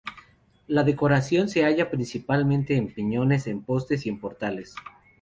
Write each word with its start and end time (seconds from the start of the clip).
La 0.65 0.81
decoración 0.83 1.47
se 1.47 1.63
halla 1.63 1.91
principalmente 1.91 2.75
en 2.75 2.91
piñones, 2.91 3.45
en 3.45 3.61
postes 3.61 4.07
y 4.07 4.09
en 4.09 4.19
portales. 4.19 4.73